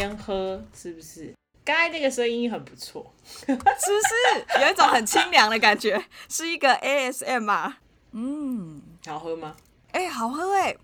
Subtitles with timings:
[0.00, 1.30] 边喝，是不是？
[1.62, 6.02] 刚才那个声音很不错，是不是有一种很清凉的感觉？
[6.26, 7.78] 是一个 ASM 啊，
[8.12, 9.54] 嗯，好喝吗？
[9.92, 10.74] 哎、好喝哎、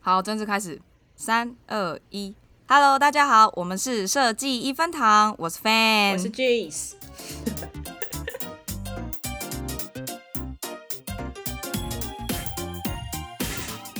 [0.00, 0.80] 好，正式开始，
[1.16, 2.32] 三二一
[2.68, 6.92] ，Hello，大家好，我们是设计一分堂，我是 Fan，我是 Jace。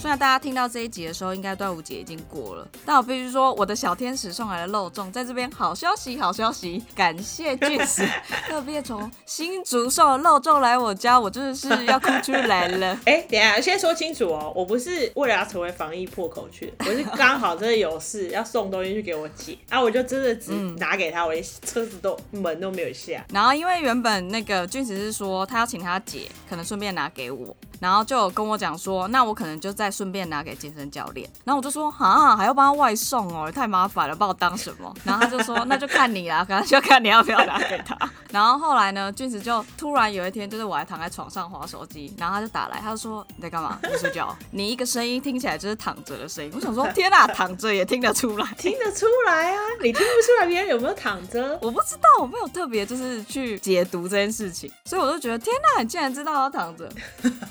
[0.07, 8.07] 虽然大家听到这一集的时候，应该端午节已经过了，但我必须说，我的小天使送来的肉粽，在这边好消息，好消息，感谢俊子
[8.47, 12.97] 特别从新竹送了肉粽来我家，我真的是要哭出来了。
[13.05, 23.27] 哎、等一下，先说清楚哦，我不是为了要成为防疫破口去的，我是刚好真的有事要送东西去给我姐， 啊，我就真的只拿给她，我连车子都门都没有下。
[23.33, 31.29] 然后因为原本那个俊子是说他要请他姐，可能顺便拿给我，然后就跟我讲说，那我可能就再顺便拿给健身教练。
[31.45, 34.95] 然后我就说，啊，还要帮他外送哦，太麻烦了，把我当什么？
[35.05, 37.97] 然后他就说，那就看你啦， 可能就看你要不要拿给他。
[38.37, 43.79] 然后后来呢，俊子就突然有一天，就是我还躺在床上划手机，然后他就打来，他就说你在干嘛？
[43.83, 44.37] 你在睡觉？
[44.51, 46.53] 你一个声音听起来就是躺着的声音。
[46.55, 48.47] 我想说， 天哪，躺着也听得出来。
[48.59, 51.59] 听得出来啊，你听不出来别人有没有躺着？
[51.63, 56.87] 我不知道，我没有特别就是去解读这件事情，所以我就觉得天哪，你竟然知道他躺着，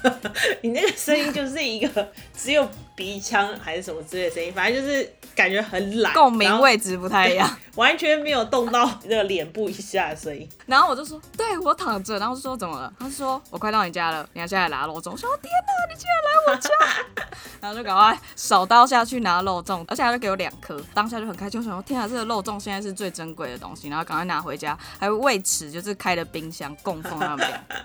[0.61, 7.49] 你那个声音就是一个只有鼻腔还是什么之类的声音，反正就是感觉很懒，共鸣位置不太一样。
[7.75, 10.47] 完全没有动到那个脸部以下的声音。
[10.65, 12.93] 然后我就说，对我躺着，然后我就说怎么了？
[12.97, 15.11] 他就说我快到你家了，你要下来拿肉粽。
[15.11, 17.35] 我说天哪，你竟然来我家！
[17.59, 27.75] 然后就赶快手刀下去拿肉粽，而且他就给我两颗，当下就很开心，我想说天啊，这个肉粽现在是最珍贵的东西，然后赶快拿回家，还为此就是开了冰箱供奉他们两个。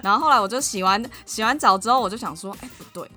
[0.00, 3.10] 然后后来我就洗完洗完澡之后，我就想说，哎、不对。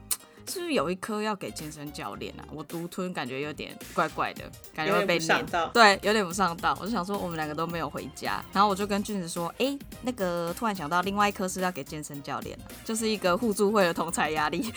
[0.47, 2.43] 是不是有一颗要给健身教练啊？
[2.51, 4.43] 我独吞感觉有点怪怪的，
[4.75, 6.77] 感觉会被念对，有点不上道。
[6.79, 14.73] 我就想说，我们两个都没有回家，然后我就跟俊子说，哎、那个突然想到另外一颗是要给健身教练，就是一个互助会的同才压力。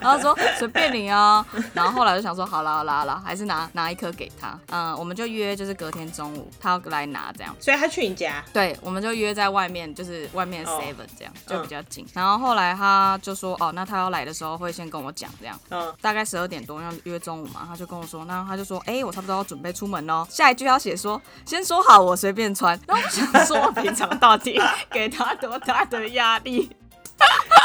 [0.00, 4.58] 然后说随便你哦，然后后来就想说，好啦好啦好啦，还是拿拿一颗给他。
[4.70, 7.54] 嗯，我们就约就是隔天中午他要来拿这样。
[7.60, 12.06] 所以他去你家，对，我们就约在外面，就是外面 Seven 这样，就比较近。
[12.12, 15.58] 然后后来他就说，哦，那他要来的时候会先跟我讲这样。
[15.70, 20.26] 嗯，大概十二点多要约中午嘛，他就跟我说，那他就说，哎、我差不多要准备出门喽。
[20.30, 22.78] 下一句要写说，先说好我随便穿。
[22.86, 24.60] 然后我想说，我 平常到底
[24.90, 26.70] 给他多大的压力？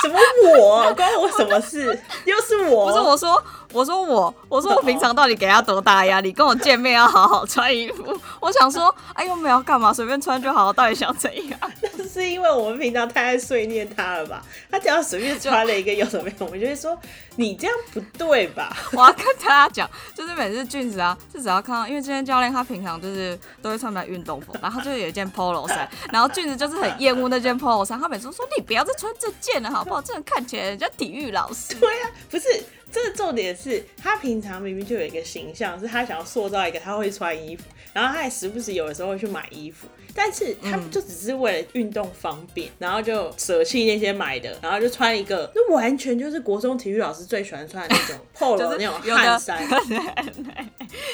[0.02, 0.18] 什么
[0.56, 2.00] 我关我什么事？
[2.24, 6.32] 又是我，不是我说，我说我，我说我 平常到底给他多大的压力？
[6.32, 8.04] 跟我见面要好好穿衣服。
[8.40, 11.60] 我想说，哎呦，没有干嘛，随便穿就好，到底想怎样？
[12.12, 14.42] 是因为我们平常太爱碎念他了吧？
[14.72, 16.98] 他只要随便穿了一个有什么用，我们就会说
[17.36, 18.76] 你这样不对吧？
[18.94, 30.02] 我要跟大家讲，就是每次俊子啊，就只要看到，因为今天教练他平常就是都会穿比较运动风，然后他就有一件 polo 衫，然后俊子就是很厌恶那件 polo 衫，他每次都说你不要再穿这件了好不好？
[30.02, 31.76] 这样看起来人家体育老师。
[31.76, 32.48] 对呀、不是
[32.92, 37.64] 这个重点是他平常明明就有一个形象，是他想要塑造一个他会穿衣服，
[37.94, 49.68] 然后他也时不时有的时候会去买衣服，但是他就只是为了运动方便，然后就舍弃那些买的，然后就穿一个， 那完全就是国中体育老师最喜欢穿的那种 polo 那种 汗衫。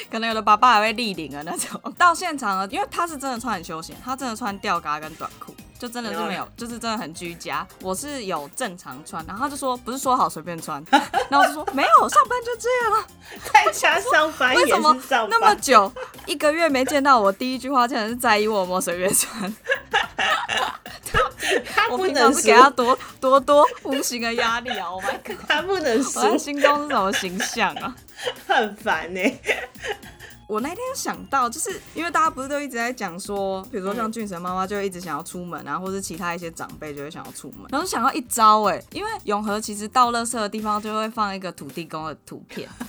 [0.10, 1.82] 可能有的爸爸还会立领的那种。
[1.98, 7.66] 到现场了，因为他是真的穿很休闲，他真的穿吊嘎跟短裤，就真的是没有，就是真的很居家。
[7.82, 10.84] 我是有正常穿，然后他就说不是说好随便穿，
[11.30, 13.08] 然后我就说没有，上班就这样啊。
[13.54, 15.92] 在家上班也为什么是上那么，久
[16.26, 19.56] 一个月没见到我，第一句话竟然是在意我有没有随便穿？
[21.74, 25.38] 他不能是给他多多多无形的压力啊！Oh my god！
[25.48, 27.96] 他不能输心中是什么形象啊？
[28.48, 29.22] 很烦呢、
[30.48, 42.70] 我那天想到，就是因为大家不是都一直在讲说，比如说像俊神妈妈就一直想要出门啊，或是其他一些长辈就会想要出门，然后就想到一招哎、因为永和其实到垃圾的地方就会放一个土地公的图片。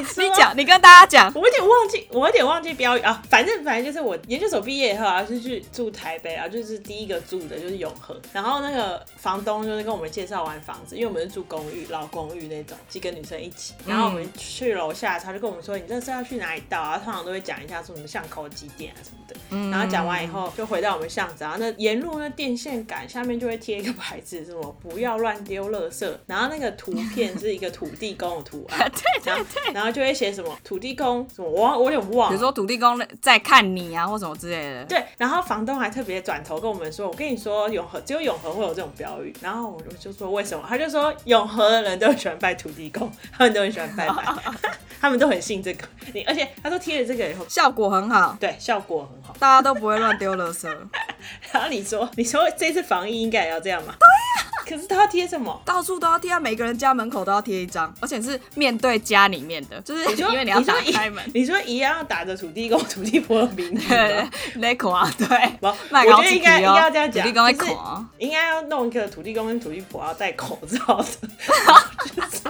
[0.00, 3.22] 你你讲，你跟大家讲，我有点忘记，我有点忘记标语啊。
[3.28, 8.20] 反正反正就是我研究所毕业以后啊，就去住台北啊，就是第一个住的就是永和。
[8.32, 13.74] 然后那个房东就是跟我们介绍完房子，因为我们是住公寓，老公寓那种，几个女生一起。
[13.86, 19.70] 然后我们去楼下，他就跟我们说：“你这是要去哪里到啊？”通常都会讲一下说什么巷口几点啊什么的。
[19.70, 26.10] 然后讲完以后，就回到我们巷子，然后那沿路那电线杆下面就会贴一个牌子，什么不要乱丢垃圾。
[26.26, 32.30] 然后那个图片是一个土地公的图案， 对对对，然后后就会写什么土地公什么，我我有点忘了。
[32.30, 34.84] 比如说土地公在看你啊，或什么之类的。
[34.84, 44.24] 对，然后房东还特别转头跟我们说：“我跟你说，永和只有永和会有这种标语。”然后我就就说：“为什么？”他就说：“永和的人都很喜欢拜土地公， 他们都很喜欢拜拜，
[45.00, 45.86] 他们都很信这个。
[46.12, 49.34] 你而且他说贴了这个以后，效果很好，对，效果很好。
[49.38, 50.66] 大家都不会乱丢垃圾。
[51.52, 53.94] 然后你说，你说这次防疫应该也要这样吗？
[53.98, 54.06] 对
[54.42, 54.55] 呀。
[54.68, 55.62] 可是他要贴什么？
[55.64, 61.22] 到处都要贴啊，每个人家门口都要贴一张，而且是面对家里面的，就是因为你要打开门。
[61.32, 65.26] 你说一样要打着土地公、土地婆的名字， 对，那口啊，对。
[65.60, 71.06] 我我觉得应该应该要这样讲，土地公在口，应该要弄一个土地公跟土地婆要戴口罩的。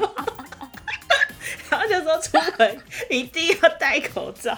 [1.69, 2.79] 然后就说出门
[3.11, 4.57] 一定要戴口罩。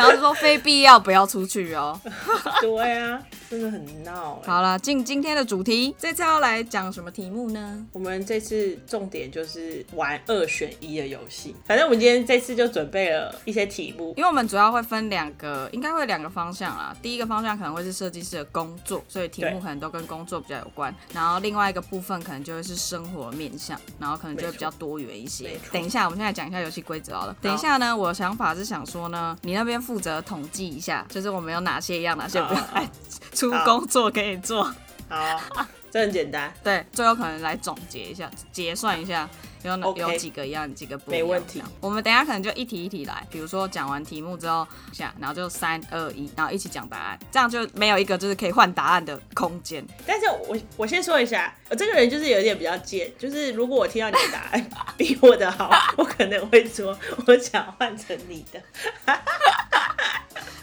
[0.00, 2.00] 然后说非必要不要出去哦。
[2.60, 3.20] 对啊。
[3.50, 4.40] 真的很闹。
[4.46, 7.84] 好了，进今天的主题，这次要来讲什么题目呢？
[7.92, 11.56] 我们这次重点就是玩二选一的游戏。
[11.66, 16.94] 反正我们今天这次就准备了一些题目，因为我们主要会分两个，应该会两个方向啦。
[17.02, 20.94] 第一个方向可能会是设计师的工作，所以题目可能都跟工作比较有关。
[21.12, 25.58] 然后另外一个部分可能就会是生活面向，然后可能就会比较多元一些。
[25.72, 27.36] 等一下，我们现在讲一下游戏规则好了。
[27.42, 32.60] 等一下呢，我的想法是想说呢，你那边负责统计一下，就是我们有哪些要，哪些不要。
[33.34, 34.62] 出工作可以做，
[35.08, 36.52] 好，这很简单。
[36.62, 39.28] 对，最后可能来总结一下，结算一下
[39.62, 41.26] 有哪有几个一样，几个不一样。
[41.26, 41.62] 没问题。
[41.80, 49.84] 我们等下可能就一题一题来，比如说讲完题目之后下，然后就三二一，然后一起讲答案，这样就没有一个就是可以换答案的空间。
[50.06, 56.96] 但是我我先说一下，我这个人就是有点比较贱，就是如果我听到你的答案比我的好，我可能会说
[57.26, 58.62] 我想换成你的，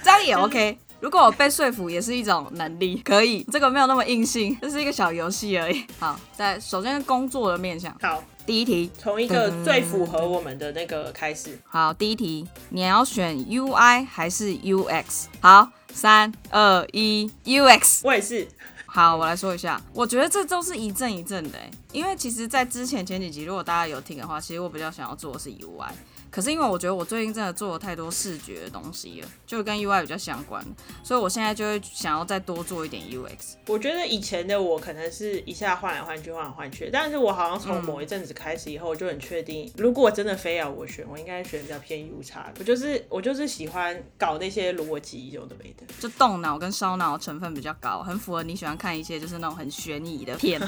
[0.01, 0.77] 这样也 OK。
[0.99, 5.85] 如果我被说服也是一种能力，可以，这个没有那么硬性，这是一个小游戏而已。
[5.99, 7.95] 好，在首先工作的面向。
[8.01, 11.59] 好，第一题，从一个最符合我们的那个开始。
[11.65, 15.25] 好，第一题，你要选 UI 还是 UX？
[15.39, 18.01] 好，三二一，UX。
[18.03, 18.47] 我也是。
[18.87, 21.59] 好，我来说一下，我觉得这都是一阵一阵的，
[21.91, 25.91] 因为其实，在之前前几集，如果大家有听的话，其实我比较想要做的是 UI。
[26.29, 30.63] 可是因为我觉得我最近真的做了太多视觉的东西了，就跟 UI 比较相关，
[31.03, 33.55] 所以我现在就会想要再多做一点 UX。
[33.67, 42.51] 我觉得以前的我可能是一下换来换去换来换去，但是我好像从某一阵子开始以后，我就很确定，如果真的非要我选，我应该选比较偏 U 差。
[42.59, 50.59] 我就是我就是喜欢搞那些逻辑有的没的，就动脑跟烧脑成分比较高，很符合你喜欢看一些就是那种很悬疑的片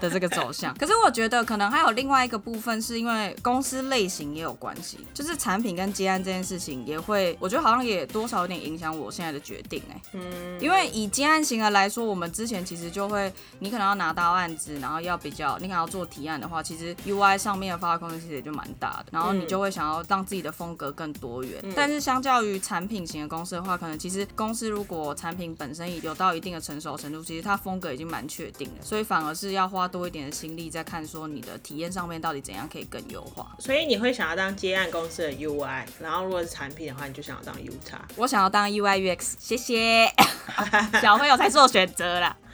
[0.00, 0.74] 的这个走向。
[0.78, 4.98] 可是我觉得可能还有另外一个部分，是因为公司类型也有关系。
[5.12, 10.00] 就是产品跟接案这件事情也会，我觉得好像也多少有点影响我现在的决定哎。
[10.12, 19.06] 嗯，因为以接案型的来说，我们之前其实就会，你可能要拿到案子，然后要比较，你可能要做提案的话，其实 UI 上面的发挥空间其实也就蛮大的。
[19.10, 21.62] 然后你就会想要让自己的风格更多元。
[21.74, 33.56] 但是相较于产品型的公司的话，可能其实公司如果产品本身已有到一定的成熟程度，其实它风格已经蛮确定了，所以反而是要花多一点的心力在看说你的体验上面到底怎样可以更优化。
[33.58, 38.00] 所以你会想要当接案公司的 UI，然后如果是产品的话，你就想要当 U 叉。
[38.14, 40.08] 我想要当 UI UX，谢谢。
[41.02, 42.36] 小朋友才做选择啦。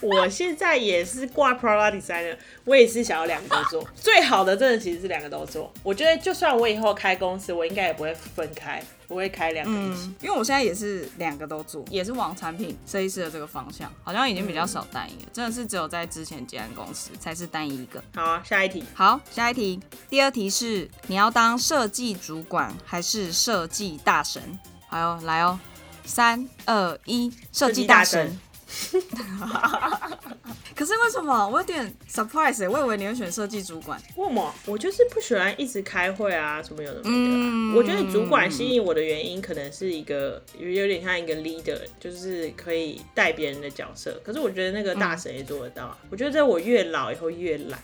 [0.00, 3.86] 我现在也是挂 Product Designer，我也是想要两个都做。
[3.94, 5.72] 最好的真的其实是两个都做。
[5.84, 8.82] 我觉得就算我以后开公司，我应该也不会分开。
[9.10, 18.00] 不会开两个一起，因为我现在也是两个都做，也是往产品设计师的这个方向，好像已经比较少单一了，真的是只有在之前接案公司才是单一一个。
[18.14, 18.84] 好，下一题。
[18.94, 19.80] 好，下一题。
[20.08, 24.56] 第二题是你要当设计主管还是设计大神？
[24.86, 25.58] 好哟，来哦，
[26.04, 28.38] 三二一，设计大神。
[30.76, 32.68] 可是为什么我有点 surprise？
[32.70, 34.00] 我以为你会选设计主管。
[34.16, 34.54] 为什么？
[34.66, 37.78] 我就是不喜欢一直开会啊，什么有的没的。
[37.78, 44.18] 我觉得主管吸引我的原因，可能是一个有点像一个 leader，就是可以带别人的角色。
[44.24, 45.98] 可是我觉得那个大神也做得到啊。
[46.10, 47.78] 我觉得在我越老以后越懒，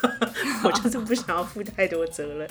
[0.64, 2.48] 我就是不想要负太多责任，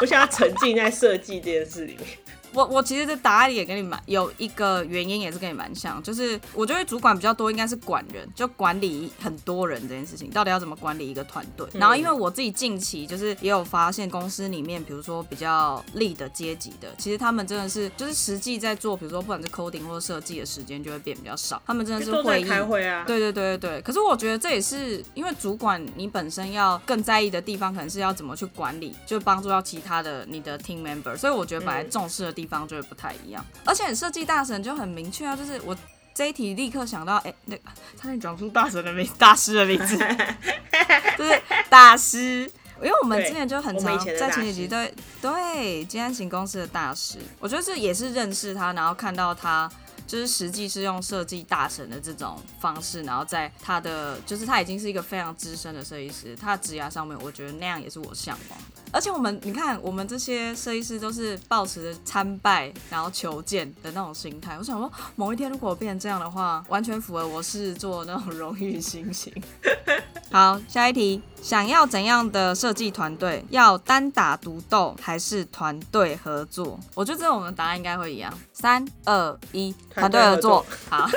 [0.00, 2.06] 我想要沉浸在设计这件事里面。
[2.54, 11.66] 我我其实这答案也跟你蛮有一个原因，也是跟你蛮像，就是我觉得主管比较多，应该是管人，就管理很多人这件事情，到底要怎么管理一个团队。
[11.74, 23.04] 然后因为我自己近期就是也有发现，公司里面比如说比较立的阶级的，其实他们真的是就是实际在做，比如说不管是 coding 或者设计的时间就会变比较少，他们真的是会开会啊。
[23.06, 23.82] 对对对对对。
[23.82, 31.16] 可是我觉得这也是因为主管你本身要更在意的地方，可能是要怎么去管理，就帮助到其他的你的 team member。
[31.16, 35.76] 所以我觉得本来重视的地方就会不太一样，而且设计大神就很明确啊，就是我
[36.14, 37.56] 这一题立刻想到，哎，那
[37.96, 39.96] 差点讲出大神的名 大师的名字，
[41.18, 42.50] 就是大师。
[42.80, 49.70] 因为我们之前就很常在前几集对对金安行公司的大师，我觉得这也是认识他，然后看到他
[50.04, 58.81] 就是实际是用设计大神的这种方式，然后在他的就是他已经是一个非常资深的设计师，他的职涯上面，我觉得那样也是我向往的。
[58.92, 64.56] 而且我们你看，我们这些设计师都是抱持着参拜然后求见的那种心态。
[64.58, 69.32] 我想说，某一天如果我变成这样的话，完全符合我是做那种荣誉心情。
[70.30, 73.44] 好，下一题，想要怎样的设计团队？
[73.48, 76.78] 要单打独斗还是团队合作？
[76.94, 78.32] 我觉得这我们答案应该会一样。
[78.52, 80.66] 三二一，团团队合作。
[80.90, 81.08] 好。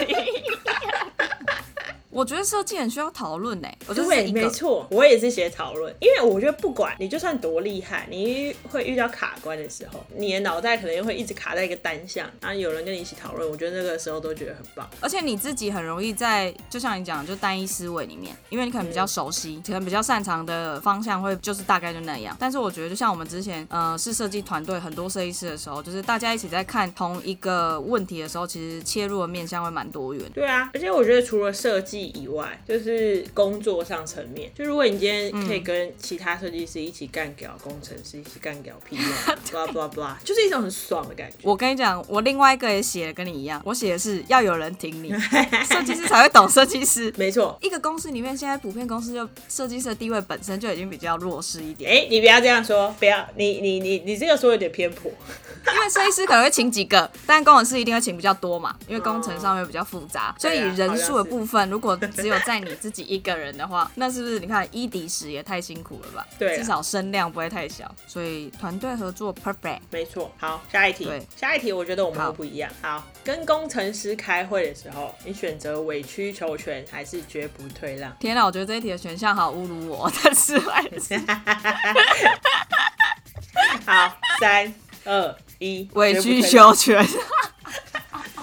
[2.16, 3.68] 我觉得设计很需要讨论呢。
[3.88, 14.90] 我觉得是对，没错，我也是写讨论，因为我觉得不管你就算多厉害，你会遇到卡关的时候，你的脑袋可能会一直卡在一个单项，然后有人跟你一起讨论，我觉得那个时候都觉得很棒。
[15.02, 22.34] 而且你自己很容易在，就像你讲，就单一思维里面，因为你可能比较熟悉，可能比较擅长的方向会就是大概就那样。
[22.40, 30.24] 但是我觉得，就像我们之前呃是设计团队很多设计师的时候，就是大家一起在看同一个问题的时候，其实切入的面向会蛮多元。
[30.34, 41.38] 对啊，而且我觉得除了设计以外，就是工作上层面，就如果你今天可以跟其他设计师一起干掉工程师，一起干掉 PM，blah blah blah，就是一种很爽的感觉。
[41.42, 45.10] 我跟你讲，我另外一个也写的跟你一样，我写的是要有人挺你，
[45.68, 47.14] 设计师才会懂设计师。
[47.18, 55.12] 没错，一个公司里面，现在普遍公司就设计师的地位本身就已经比较弱势一点，哎、你不要这样说，不要，你你你你这个说有点偏颇。
[55.74, 66.26] 因为设计师可能会请几个，但工程师一定会请比较多嘛，因为工程上面比较复杂， 所以人数的部分，如果只有在你自己一个人的话， 那是不是你看一敌十也太辛苦了吧？
[66.38, 69.80] 对啊至少声量不会太小，所以团队合作 perfect。
[69.92, 71.26] 没错，好，下一题对。
[71.36, 72.72] 下一题，我觉得我们都不一样。
[72.82, 78.16] 好，跟工程师开会的时候，你选择委曲求全还是绝不退让？
[78.20, 81.18] 天哪，我觉得这一题的选项好侮辱我，但是还是
[83.86, 84.74] 好，三
[85.06, 87.06] 二一，委曲求全。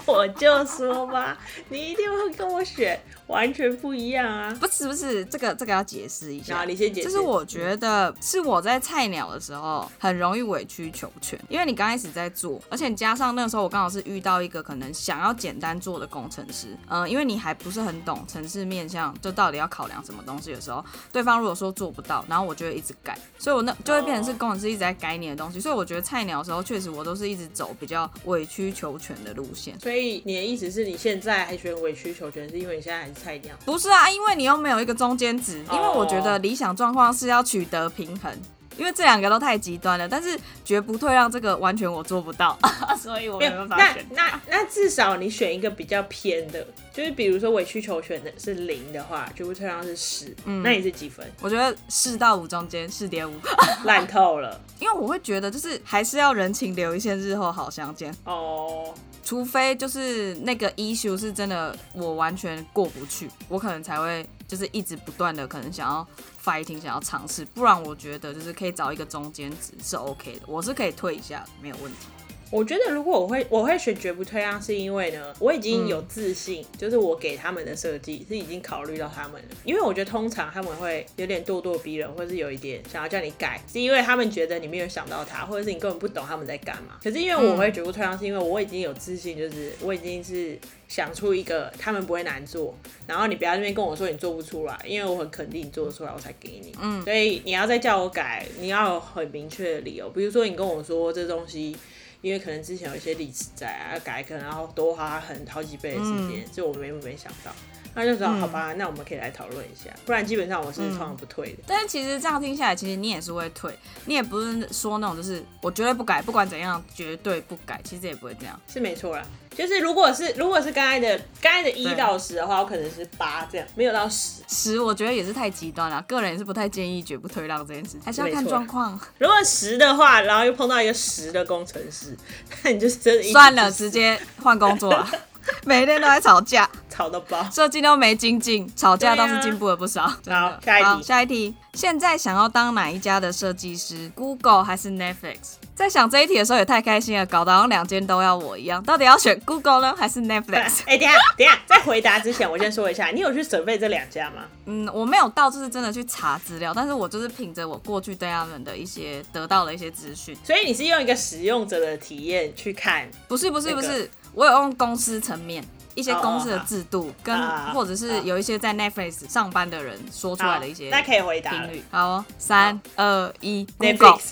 [0.05, 3.01] 我就说吧，你一定会跟我选
[3.33, 4.57] 完全不一样啊。
[4.61, 6.65] 不是不是，这个这个要解释一下啊。
[6.65, 7.09] 你先解释。
[7.09, 29.79] 就是我觉得是我在菜鸟的时候很容易委曲求全，因为你刚开始在做，而且你加上那个时候我刚好是遇到一个可能想要简单做的工程师，嗯、因为你还不是很懂城市面向，就到底要考量什么东西的时候，对方如果说做不到，然后我就会一直改，所以我那就会变成是工程师一直在改你的东西，所以我觉得菜鸟的时候确实我都是一直走比较委曲求全的路线。
[29.81, 33.15] 所以你的意思是你现在还选委曲求全，是因为你现在还是
[33.64, 38.33] 不是啊，因为你又没有一个中间值，因为我觉得理想状况是要取得平衡。
[38.79, 42.59] 因为这两个都太极端了，但是绝不退让这个完全我做不到，
[42.99, 44.07] 所以我没办法那选。
[44.12, 51.31] 那那至少你选一个比较偏的，就是比如说委曲求全的是零的话，绝不退让是十、嗯那你是几分？
[51.43, 53.35] 我觉得四到五中间四点五，
[53.85, 58.12] 烂透了因为我会觉得就是还是要人情留一线，日后好相见。
[58.25, 58.95] 哦。
[59.23, 66.07] 除非就是那个 issue 是真的我完全过不去，我可能才会就是一直不断的可能想要
[66.45, 72.09] fighting，想要尝试，不然我觉得就是可以找一个中间值是 OK 的，我是可以退一下，没有问题。
[72.53, 79.49] 我觉得如果我会我会选绝不退让，是因为呢，我已经有自信，就是我给他们的设计是已经考虑到他们了。
[79.65, 86.99] 因为我觉得通常他们会有点咄咄逼人，或是有一点想要叫你改，是因为他们觉得你没有想到他，或者是你根本不懂他们在干嘛。
[87.03, 96.75] 可是因为我会绝不退让，是因为我已经有自信，就是我已经是想出一个他们不会难做，然后你不要那边跟我说你做不出来，因为我很肯定你做得出来，我才给你。
[96.79, 101.75] 嗯，所以你要再叫我改，你要有很明确的理由，比如说你跟我说这东西。
[102.23, 107.52] 因为可能之前有一些历史在啊，要改可能要多花很好几倍的时间，所以我没没想到。
[107.95, 111.59] 那就说好吧，那我们可以来讨论一下，不然基本上我是通常不退的。
[111.67, 113.73] 但是其实这样听下来，其实你也是会退，
[114.07, 118.59] 你也不是说那种就是我绝对不改，不管怎样绝对不改，其实也不会这样。
[118.67, 119.23] 是没错啦，
[119.55, 124.43] 就是如果是如果是刚才的刚才的一到十的话，我可能是八这样，没有到十。
[124.49, 128.99] 十我觉得也是太极端了，个人也是不太建议绝不退让这件事情，还是要看状况。
[129.19, 132.17] 如果十的话，然后又碰到一个十的工程师，
[132.65, 135.07] 那你就是真的算了，直接换工作了。
[135.65, 137.47] 每天都在吵架，吵到爆。
[137.51, 140.03] 设计都没精进，吵架倒是进步了不少。
[140.03, 145.55] 好下一题下一题，现在想要当哪一家的设计师？Google 还是 Netflix？
[145.75, 148.83] 在想这一题的时候也太开心了，搞得好像两间都要我一样。
[148.83, 150.83] 到底要选 Google 呢，还是 Netflix？
[150.87, 154.43] 哎、等一下 等一下，在回答之前，我先说一下，你有去准备这两家吗？
[154.67, 160.37] 嗯，我没有到就是真的去查资料，但是我就是凭着我过去对他们的一些得到的一些资讯。
[160.45, 167.39] 所以你是用一个使用者的体验去看，不是不是不是，我有用公司层面，一些公司的制度，跟
[167.75, 171.85] 或者是有一些在 Netflix 上班的人说出来的一些好那可以回答频率。
[171.91, 174.19] 好哦，三二一，Google。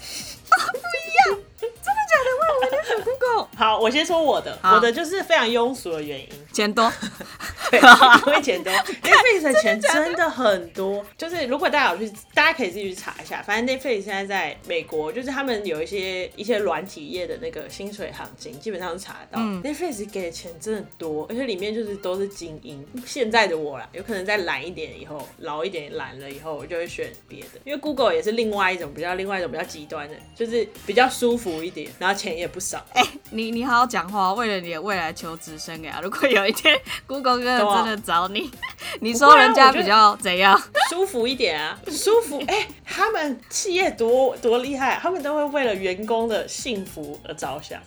[2.10, 3.04] Netflix。
[3.04, 6.92] Google 好，我先说我的，我的就是非常庸俗的原因，钱多，
[7.70, 7.80] 对，
[8.26, 11.04] 因为钱多，Netflix 的钱真的很多。
[11.16, 13.42] 就是如果大家有去，大家可以自己去查一下。
[13.42, 19.40] 反正 Netflix 现在在美国，就是他们有一些一些软体业的那个薪水行情，基本上是查得到。
[19.40, 22.86] Netflix 给的钱真的多，而且里面就是都是精英。
[23.06, 27.60] 现在的我啦，有可能再懒一点以后，老一点懒了以后，我就会选别的。
[27.64, 32.84] 因为 Google 也是另外一种比较另外一种比较极端的，就是比较舒服一点，然后钱也不少。
[32.94, 36.76] 哎你你好好讲话，为了你的未来求职生涯，如果有一天
[37.06, 38.50] Google 真的干嘛真的找你，
[39.00, 40.60] 你说人家比较怎样？
[40.90, 42.42] 舒服一点啊，舒服。
[42.48, 47.80] 哎、他们企业多多厉害，他们都会为了员工的幸福而着想，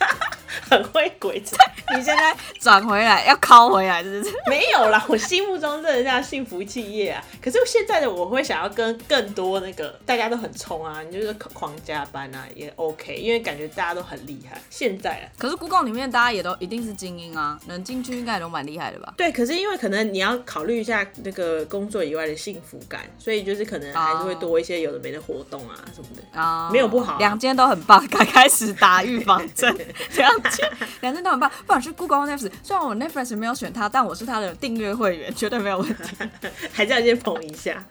[0.70, 1.54] 很会鬼扯。
[1.94, 4.34] 你现在转回来要拷回来，是不是？
[4.48, 7.22] 没有啦，我心目中真的像幸福企业啊。
[7.42, 14.60] 可是现在的我会想要跟更多那个大家都很冲啊，你就是狂加班啊，也 OK，因为感觉大家都很厉害。
[14.68, 19.14] 现在啊，可是 Google 里面大家也都一定是精英啊，能进去应该也都蛮厉害的吧？
[19.16, 26.38] 对，可是因为可能你要考虑一下那个工作以外的幸福感，所以就是可能还是会多一些有的没的活动啊什么的。
[26.38, 29.74] 啊、没有不好啊两间都很棒，该开始打预防针。
[30.16, 36.16] 两间两间都很棒，不管是 Google 或 Netflix，虽然我 Netflix 没有选它，但我是它的订阅会员，绝对没有问题。
[36.72, 37.84] 还是要先捧一下。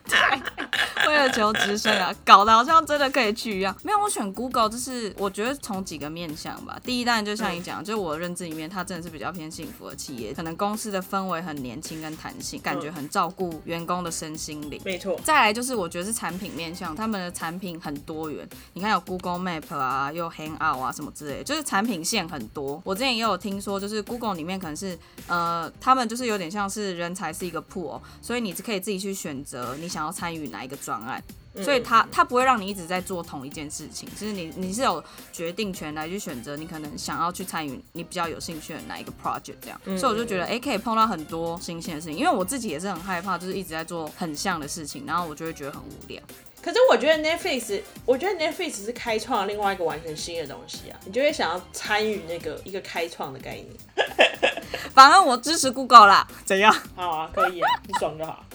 [1.07, 3.75] 为了求职生啊， 搞得好像真的可以去一样。
[3.83, 6.79] 没有，我选 Google，就是我觉得从几个面向吧。
[6.83, 14.81] 第一，当然就像你讲，就是我的认知里面，它真的是比较偏幸福的企业，可能公司的氛围很年轻跟弹性，感觉很照顾员工的身心灵。
[14.83, 18.47] 没错，再来就是我觉得是产品面向，他们的产品很多元。
[18.73, 22.81] 你看有 Google Map 啊，又 Hangout 啊什么之类的，就是产品线很多。
[22.83, 24.97] 我之前也有听说，就是 Google 里面可能是
[25.27, 31.23] 呃，他们就是有点像是人才是一个 pool，所以你可以自己去选择你想要参与哪一个专案。
[31.63, 39.81] 所以他他不会让你一直在做同一件事情，就是你你是有决定权来去选择你可能想要去参与你比较有兴趣的哪一个 project 这样。
[39.97, 46.21] 所以我就觉得，哎、可以碰到很多新鲜的事情，因为我自己也是很害怕，就是一直在做很像的事情，然后我就会觉得很无聊。
[46.61, 53.67] 可是我觉得 Netflix，我觉得 Netflix 是开创了另外一个完全新的东西啊，你就会想要参与那个一个开创的概念。
[54.93, 56.71] 反正我支持 Google 啦，怎样？
[56.95, 58.45] 好啊，可以啊，你爽就好。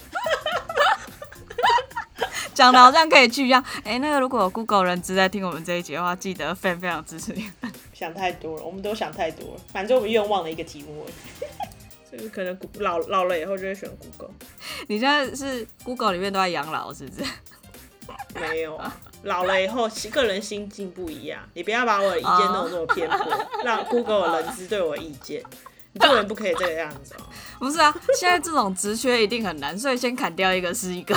[2.55, 3.63] 讲的好像可以去一样。
[3.85, 7.73] 哎、那个如果有 Google 人资在听我们这一集的话，记得非常非常支持你们。
[7.93, 11.07] 想太多了，我们都想太多了，反正我们愿望的一个题目。
[12.13, 14.35] 就是可能老老了以后就会选 Google，
[14.87, 17.31] 你现在是 Google 里面都在养老，是不是？
[18.39, 25.43] 没有啊，老了以后个人心境不一样，你不要把我的意见弄得那么偏颇， 让 Google 的人资对我意见。
[25.95, 27.25] 你做人不可以这个样子哦。
[27.59, 31.15] 不是啊，现在这种职缺一定很难，所以先砍掉一个是一个。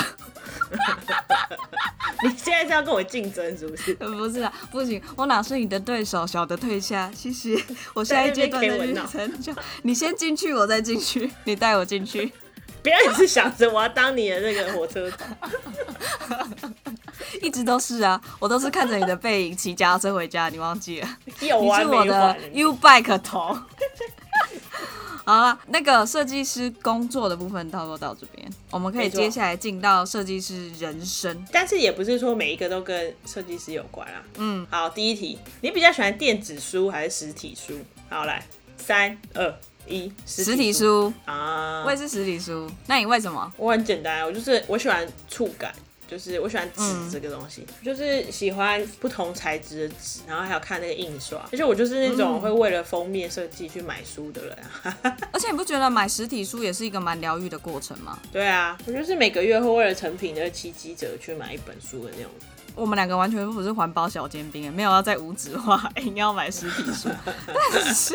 [2.23, 3.93] 你现在是要跟我竞争是不是？
[3.95, 7.61] 不是啊，不行，我哪是你的对手，小的退下，谢谢。
[7.93, 12.31] 我下一阶段的旅程就，你先进去，我再进去，你带我进去。
[12.81, 15.25] 不要一直想着我要当你的那个火车头。
[17.41, 21.09] 一直都是啊，我都是看着你的背影骑脚踏车回家，你忘记了？
[21.41, 23.57] 有你是我的？U bike 头。
[25.25, 31.43] 好了，那个设计师工作的部分差不多到这边，我们可以接下来进到设计师人生。
[31.51, 34.23] 但是也不是说每一个都跟设计师有关啊。
[34.38, 37.73] 嗯，好，第一题，你比较喜欢电子书还是实体书？
[38.07, 38.45] 好，来，
[38.77, 39.51] 三二
[39.88, 41.89] 一，实体书，啊我。
[41.89, 42.69] 也是实体书。
[42.85, 43.51] 那你为什么？
[43.57, 45.73] 我很简单，我就是我喜欢触感，
[46.07, 54.97] 就是我喜欢纸这个东西，就是喜欢不同材质的纸，然后还有看那个印刷，而且我就是那种会为了封面设计去买书的人啊。
[55.31, 58.19] 而且你不觉得买实体书也是一个蛮疗愈的过程吗？
[58.31, 62.31] 对啊，我就是每个月会为了成品的七七折去买一本书的那种。
[62.75, 67.07] 我们两个完全不是环保小尖兵，没有要再无纸化， 硬要买实体书。
[67.71, 68.13] 但是，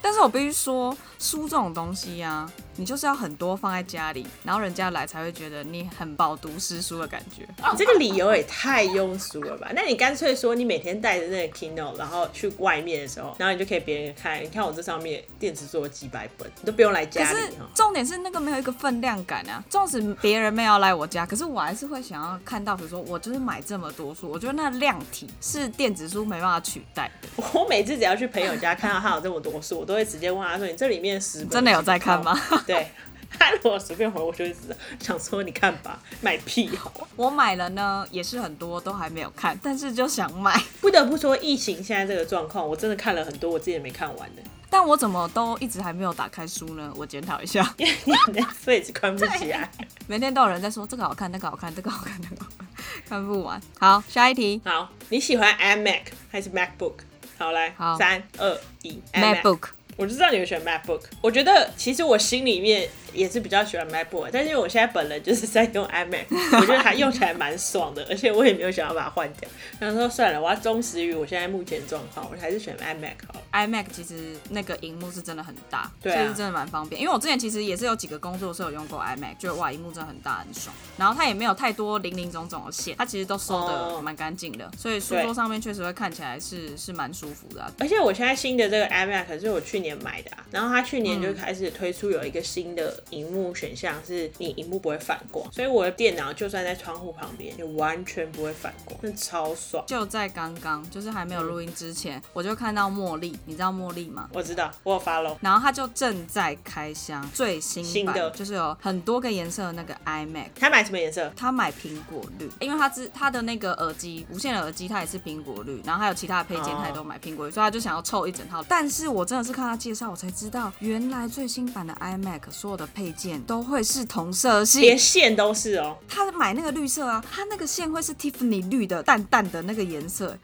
[0.00, 7.46] 但是我必须说，书这种东西呀、你就是要很多放在家里，然后人家来才会觉得你很饱读诗书的感觉。
[7.72, 9.70] 你这个理由也太庸俗了吧？
[9.74, 17.52] 那你干脆说你每天带着那个 Kindle，然后去外面的时候，然后你就可以别人看，你看我这上面电子书有几百本，你都不用来可家里是。
[17.74, 19.62] 重点是那个没有一个分量感啊。
[19.70, 27.28] 纵使别人没有来我家，可是我还是会想要看到，比如说我就是买这么多书，我觉得那量体是电子书没办法取代的。
[27.54, 32.38] 我每次只要去朋友家看到他有这么多书，我都会直接问他说：“你这里面十本真的有在看吗？”
[32.74, 32.90] 对，
[33.30, 36.92] 他如果随便回，我就会知道想说你看吧，买屁哦。
[37.16, 40.60] 我买了呢，也是很多都还没有看，但是就想买。
[40.80, 44.42] 不得不说，疫情现在这个状况，我真的看了很多我自己也没看完的。
[44.68, 46.92] 但我怎么都一直还没有打开书呢？
[46.96, 49.70] 我检讨一下，因为你 Netflix 关不起来。
[50.08, 52.66] 每天都有人在说这个好看，那个好看，这个好看，那个好看，
[53.08, 53.60] 看不完。
[53.78, 56.94] 好，下一题好，你喜欢 iMac 还是 MacBook？
[57.38, 59.00] 好，来，好三二一。
[59.12, 59.75] ，MacBook。
[59.96, 61.00] 我就知道你会选 MacBook。
[61.20, 66.26] 我觉得其实我心里面也是比较喜欢 MacBook，但是因为我现在本人就是在用 iMac，
[66.60, 69.48] 我觉得它 用起来蛮爽的，而且我也没有想要把它换掉。
[69.80, 73.42] 然后说算了，我要忠实于我现在目前状况，我还是选 iMac 好了。
[73.52, 77.00] iMac 其实那个荧幕是真的很大，对啊所以是真的蛮方便。
[77.00, 80.74] 因为我之前其实也是有几个工作是有用过 iMac，觉得哇，荧幕真的很大很爽。
[80.96, 99.84] 然后它也没有太多零零总总的线，它其实都收哦的蛮干净的，所以书桌上面确实会看起来是是蛮舒服的啊、而且我现在新的这个 iMac 是我去年买的、啊，然后它去年嗯就开始推出有一个新的荧幕选项，是你荧幕不会反光，所以我的电脑就算在窗户旁边，也完全不会反光，那超爽。
[99.86, 104.28] 就在刚刚，就是还没有录音之前，我就看到茉莉，你知道茉莉吗？
[104.32, 105.36] 我知道，我有 follow。
[105.40, 110.48] 然后它就正在开箱最新版，新的就是有很多个颜色的那个 iMac。
[110.58, 111.32] 他买什么颜色？
[111.36, 118.62] 他买苹果绿，因为他之他的那个耳机无线的耳机，它也是苹果绿，然后还有其他的配件，哦他也都买苹果绿，所以他就想要凑一整套。
[118.68, 124.98] 但是我真的是看他介绍，我才知道原来最新版的 iMac 所有的配件都会是同色系连。
[124.98, 130.36] 线都是哦，他买那个绿色啊，他那个线会是 Tiffany 绿的淡淡的那个颜色，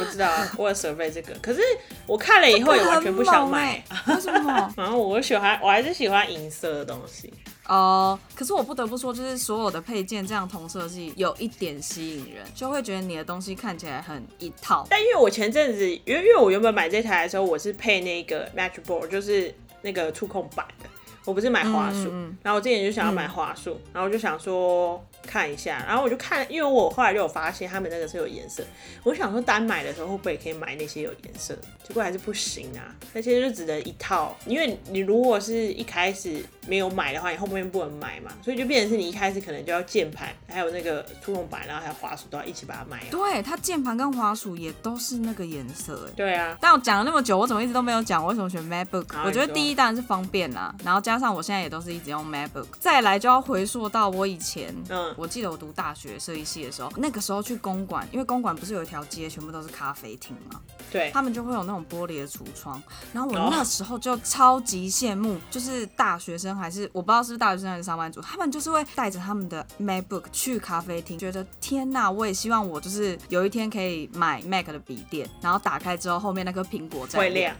[0.00, 1.60] 我知道，我有 survey 这个，可是
[2.06, 3.82] 我看了以后也完全不想买。
[4.06, 4.72] 为什么？
[4.76, 7.32] 然后我喜欢，我还是喜欢银色的东西。
[7.66, 14.86] 哦可是我不得不说，就是所有的配件这样同色系有一点吸引人，就会觉得你的东西看起来很一套。
[14.88, 20.88] 但因为我前阵子，因为因为我原本买这台的时候，我是配那个 Matchboard，就是那个触控板的，
[21.28, 22.10] 我不是买花束。
[22.42, 28.64] 然后我之前就想要买花束，然后我就想说看一下，然后我就看，因为我后来就有发现他们那个是有颜色，
[29.02, 43.06] 我想说单买的时候会不会也可以买那些有颜色的，结果还是不行啊，那些就只能一套，因为你如果是一开始没有买的话，你后面不能买嘛，所以就变成是你一开始可能就要键盘，还有那个触控板，然后还有滑鼠都要一起把它买了。
[43.10, 46.12] 对，它键盘跟滑鼠也都是那个颜色哎。
[46.14, 49.12] 对啊，但我讲了那么久，我怎么一直都没有讲我为什么选 MacBook？
[49.12, 52.66] 好我觉得第一当然是方便啦，然后加上我现在也都是一直用 MacBook。
[52.78, 60.60] 再来就要回溯到我以前，嗯我记得我读大学设计系的时候，那个时候去公馆，因为公馆不是有一条街全部都是咖啡厅嘛？
[60.90, 77.54] 对，他们就会有那种玻璃的橱窗，然后我哦那时候就超级羡慕，就是大学生还是我不知道是不是大学生还是上班族，他们就是会带着他们的 MacBook 去咖啡厅，觉得天呐，我也希望我就是有一天可以买 Mac 的笔电，然后打开之后后面那个苹果在会亮，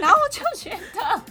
[0.00, 1.22] 然后我就觉得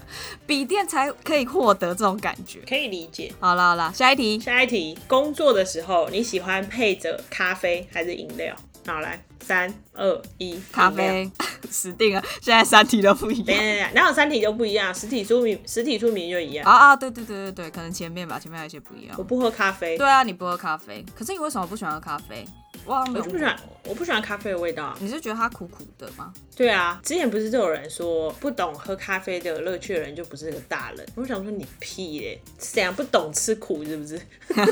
[0.45, 2.59] 笔电才可以获得这种感觉。
[2.67, 3.33] 可以理解。
[3.39, 8.55] 好啦好啦，下一题，下一题，工作的时候你喜欢配着咖啡还是饮料？
[8.85, 10.91] 好，来，三二一，咖。
[10.91, 11.29] 啡
[11.71, 13.93] 死定了，现在三体都不一样。
[13.93, 14.93] 哪有三体都不一样？
[14.93, 16.65] 实体出名实体出名就一样。
[16.69, 19.23] 啊啊，对对对对对，可能前面吧，前面还有一些不一样我。
[19.23, 22.45] 不喝咖啡，对啊，你不喝咖啡，可是你为什么不喜欢喝咖啡？
[22.85, 24.97] 我就不喜欢，我不喜欢咖啡的味道啊。
[24.99, 26.33] 你是觉得它苦苦的吗？
[26.55, 31.05] 对啊，之前不是就有人说不懂喝咖啡的乐趣的人就不是个大人。
[31.15, 34.19] 我想说你屁嘞，怎样不懂吃苦是不是？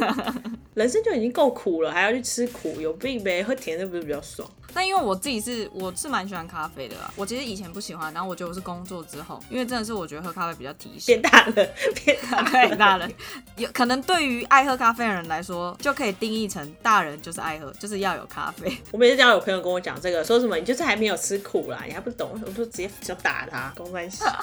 [0.75, 3.43] 人生就已经够苦了，还要去吃苦，有病呗？
[3.43, 4.49] 喝甜的不是比较爽？
[4.75, 11.21] 但因为我自己是我是蛮喜欢咖啡的啦，我其实以前不喜欢，然后我觉得我是工作之后，因为真的是我觉得喝咖啡比较提神变。
[11.21, 11.51] 大了，
[12.03, 13.09] 变大人，对大了，
[13.57, 18.71] 有可能对于爱喝咖啡的人来说，就可以定义成大人就是爱喝，就是要有咖啡。
[18.91, 24.23] 我每次只要有朋友跟我讲这个，说什么你就是还没有吃苦啦，你还不懂，我就直接就打他，公关系。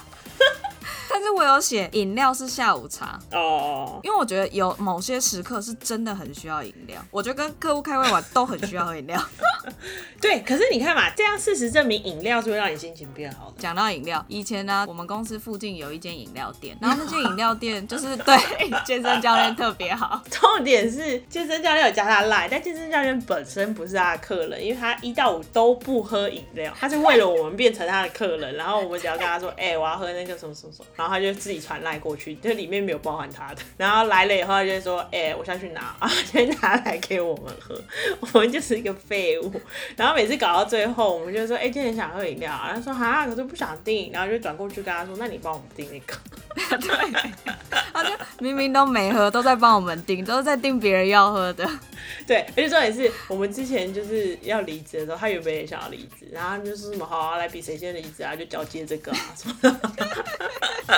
[1.21, 9.23] 但是我有写饮料是下午茶，哦，因为我觉得有某些时刻是真的很需要饮料，我觉得跟客户开会玩都很需要喝饮料。
[10.19, 13.57] 对，可是你看嘛，这样事实证明饮料是会让你心情变好的。
[13.59, 18.35] 讲到饮料，以前呢，我们公司附近有一间饮料店，然后那间饮料店就是对
[18.87, 20.23] 健身教练特别好。
[20.31, 37.81] 重点是健身教练有加他赖，但健身教练本身不是他的客人，因为他一到五都不喝饮料，他是为了我们变成他的客人，然后我们只要跟他说， 哎、我要喝那个什么什么什么，然后他就自己传赖过去，就里面没有包含他的， 然后来了以后他就说，哎、我下去拿，啊，先拿来给我们喝，
[38.33, 39.53] 我们就是一个废物，
[39.97, 46.15] 然后每次搞到最后，我们就说，哎、今天想喝饮料啊，他说哈，可是不想订，然后就转过去跟他说，那你帮我们订一个。
[46.57, 47.31] 对，
[47.93, 51.69] 他就明明都没喝，都在帮我们订，都是在订别人要喝的。
[52.27, 59.95] 对，而且重点是我们之前就是要离职的时候，他原本也想要离职，然后他就是什么好啊，来比谁先离职啊，就交接这个啊什么的。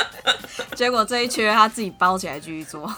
[0.74, 2.90] 结果这一缺他自己包起来继续做，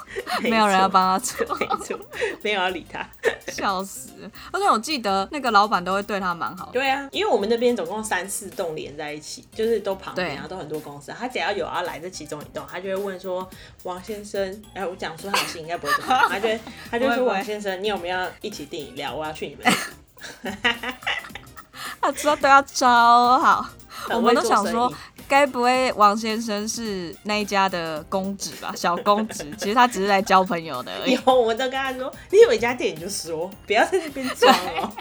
[0.42, 1.56] 没有人要帮他做。
[1.56, 1.98] 没错，
[2.42, 3.06] 没有要理他。
[3.48, 4.10] 笑死！
[4.52, 6.72] 而且我记得那个老板都会对他蛮好的。
[6.72, 11.12] 对啊，因为我们那边总共三四栋连在一起，就是都旁边，啊都很多公司。
[11.18, 13.48] 他只要有要来这其中一栋，他就会问说
[13.84, 19.14] ：“王先生，哎，我讲出他的姓应该不会怎么样。”他就会他就说：“不会不会王先生，你有没有要一起订饮料？
[19.14, 19.64] 我要去你们。
[22.00, 23.66] 他知道对他超好，”
[24.10, 28.72] 我们都想说意，该不会王先生是那一家的公子吧？
[28.76, 31.16] 小公子，其实他只是来交朋友的而已以。
[31.16, 34.92] 后我们都跟他说：“你有一家店你就说，不要在那边装哦。”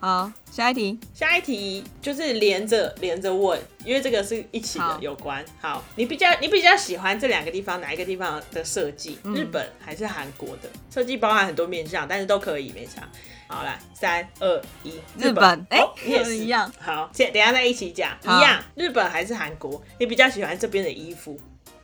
[0.00, 5.44] 好，下一题，下一题就是连着连着问，因为这个是一起的有关。
[5.60, 9.16] 好，你比较你比较喜欢这两个地方哪一个地方的设计？
[9.22, 11.16] 嗯日本还是韩国的设计？
[11.16, 13.08] 包含很多面向，但是都可以，没差。
[13.52, 16.72] 好，来，三二一，日本哎也是一样。
[16.80, 18.58] 好，先等下再一起讲，一样。
[18.74, 19.80] 日本还是韩国？
[20.00, 21.38] 你比较喜欢这边的衣服？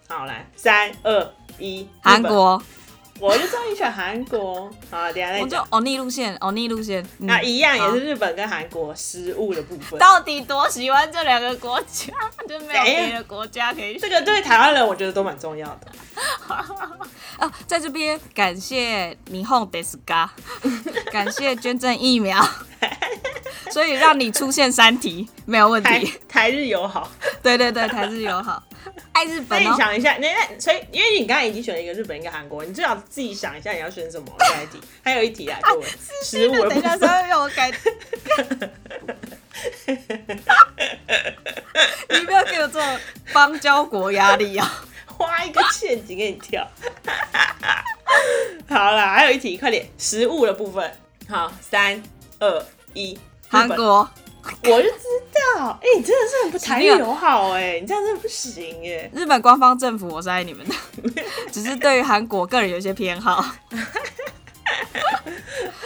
[0.08, 2.62] 好，来，三二一，韩国，
[3.20, 4.70] 我就知道你选韩国。
[4.90, 5.58] 好，等下再我就。
[5.68, 7.04] 欧尼路线，欧尼路线。
[7.18, 9.98] 嗯那一样也是日本跟韩国食物的部分。
[9.98, 12.14] 到底多喜欢这两个国家，
[12.48, 15.92] 就没有别的国家可以选这个对台湾人我觉得都蛮重要的。
[17.38, 17.52] 啊！
[17.66, 20.30] 在这边感谢霓虹 d e s g a
[21.12, 22.42] 感谢捐赠疫苗，
[23.70, 26.12] 所以让你出现三题没有问台题。
[26.28, 27.10] 台日友好，
[27.42, 28.62] 对对对，台日友好，
[29.12, 29.70] 爱日本哦。
[29.70, 34.26] 你想一下，那那所以因为你刚才已经选了一个日本一个韩国，你最好自己想一下你要选什么。
[34.40, 35.86] 下一题还有一题啊，各位，
[36.24, 37.22] 食物的部等一下，稍分。
[37.22, 37.70] 微让我改。
[42.10, 42.98] 你不要给我这种
[43.32, 44.84] 邦交国压力啊！
[45.18, 46.66] 画一个陷阱给你跳。
[48.68, 50.90] 好了，还有一题，快点，食物的部分。
[51.28, 52.02] 好，三
[52.38, 54.08] 二一，韩，国，
[54.62, 55.04] 我就知
[55.56, 55.78] 道。
[55.82, 60.74] 哎、你真的是很不台日友好哎、你这样真的不行哎、日本官方政府我是爱你们的，
[61.52, 63.44] 只是对于韩国个人有一些偏好。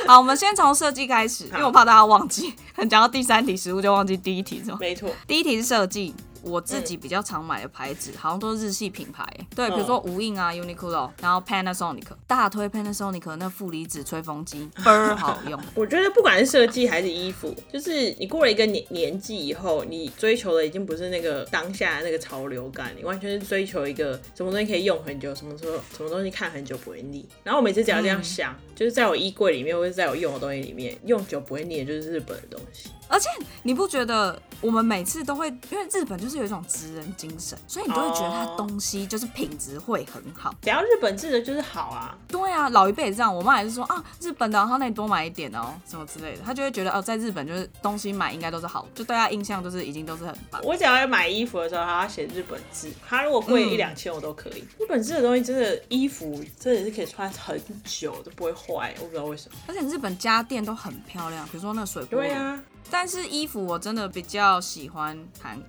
[0.07, 2.53] 好，我们先从设计开始，因为我怕大家忘记，
[2.91, 4.79] 讲到第三题食物就忘记第一题是吗？
[4.81, 15.61] 没错，第一题是设计，我自己比较常买的牌子、好像都是日系品牌，对，比如说无印啊、Uniqlo，然后 Panasonic，大推 Panasonic 那负离子吹风机倍儿好用。
[15.75, 27.27] 我觉得不管是设计还是衣服，就是你过了一个年年纪以后，你追求的已经不是那个当下的那个潮流感，你完全是追求一个什么东西可以用很久，什么时候什么东西看很久不会腻。
[27.45, 32.89] 然后我每次只要这样想，就是在我衣柜里面或者在我用的东西里面，用久不会腻的就是日本的东西。
[33.13, 33.29] 而且
[33.63, 40.55] 你不觉得我们每次都会，因为日本就是有一种职人精神，所以你都会觉得它哦东西就是品质会很好。
[40.63, 50.61] 只要日本制的就是好啊，对啊，老一辈也这样，我妈也是说啊，日本的，然后那你多买一点哦，什么之类的，她就会觉得哦，在日本就是东西买应该都是好，就对她印象就是已经都是很棒。
[50.65, 54.65] 我只要要买衣服的时候，她要写日本制，她如果贵一嗯两千我都可以。
[54.79, 59.59] 日本制的东西真的衣服真的是可以穿很久都不会坏，我不知道为什么。
[59.67, 62.21] 而且日本家电都很漂亮，比如说那水波。
[62.23, 65.61] 对啊，但是衣服我真的比较喜欢韩。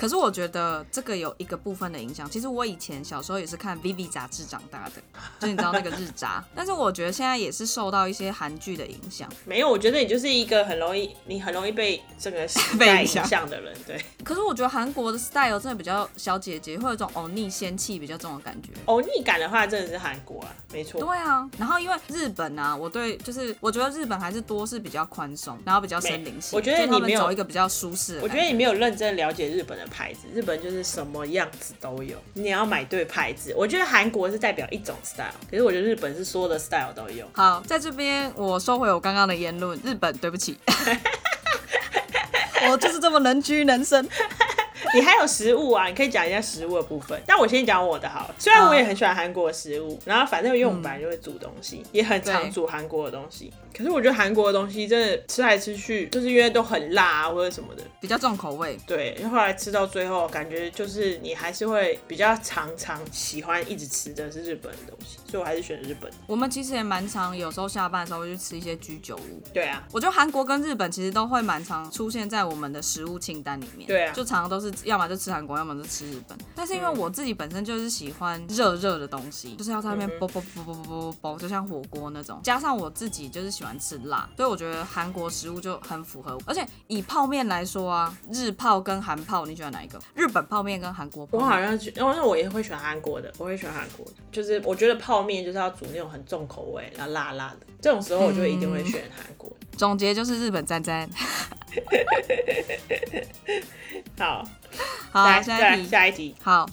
[0.00, 2.26] 可是我觉得这个有一个部分的影响。
[2.30, 4.92] 其实我以前小时候也是看《Vivi》杂志长大的，
[5.38, 6.42] 就你知道那个日杂。
[6.54, 9.28] 但是我觉得现在也是受到一些韩剧的影响。
[9.44, 13.76] 没有，我觉得你就是一个很容易，你很容易被这个被影影响响的人。
[13.86, 18.70] 对，可是我觉得韩国的 style 真的比较小姐姐，会有一种欧尼仙气比较重的感觉。
[18.86, 20.98] 欧尼感的话，真的是韩国啊，没错。
[20.98, 26.56] 对啊，然后因为日本啊，我对就是我觉得日本还是多是比较宽松，然后比较森林系。
[26.56, 28.22] 我觉得你没有走一个比较舒适的。
[28.22, 33.52] 我觉得你没有认真了解日本的牌子，日本就是什么样子都有，你要买对牌子。
[33.56, 37.26] 我觉得韩国是代表一种 style，可是我觉得日本是所有的 style 都有。
[37.32, 40.56] 好，在这边我收回我刚刚的言论，日本 对不起，
[42.70, 44.08] 我就是这么能屈能伸。
[44.92, 47.20] 你还有食物啊，你可以讲一下食物的部分。
[47.24, 53.52] 但我先讲我的好了，虽然我也很喜欢韩国的食物，然后反正因为我们本来就会煮东西，也很常煮韩国的东西。
[53.74, 58.78] 可是我觉得韩国的东西真的吃来吃去，就是因为都很辣啊或者什么的，比较重口味。
[58.86, 66.10] 对，后来吃到最后，感觉就是你还是会比较常常喜欢一直吃的是日本的东西，所以我还是选日本。
[66.26, 69.42] 我们其实也蛮常，有时候下班的时候会去吃一些居酒屋。
[69.52, 73.86] 对啊，我觉得韩国跟日本其实都会蛮常出现在我们的食物清单里面。
[73.86, 76.36] 对啊就常常都是要么就吃韩国，要么就吃日本。
[76.54, 82.40] 但是因为我自己本身就是喜欢热热的东西，就是要在那边嗯啵啵啵啵啵啵啵，就像火锅那种。
[82.42, 86.42] 加上我自己就是喜欢吃辣，所以我觉得韩国食物就很符合我。
[86.46, 90.00] 而且以泡面来说啊，日泡跟韩泡，你喜欢哪一个？
[90.14, 91.44] 日本泡面跟韩国泡我？
[91.44, 94.12] 好像觉，哦，那我也会选韩国的，我会选韩国的。
[94.32, 99.56] 就是我觉得泡面就是要煮那种很重口味，然后辣辣的，这种时候我就一定会选韩国的。
[99.76, 101.06] 总结就是日本赞赞。
[104.18, 104.42] 好，
[105.12, 105.86] 好，下一题。
[105.86, 106.66] 下一题，好，